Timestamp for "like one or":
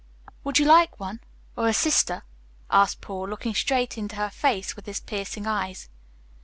0.65-1.67